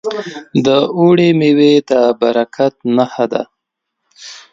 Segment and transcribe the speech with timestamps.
[0.65, 3.43] د اوړي میوې د برکت نښه ده.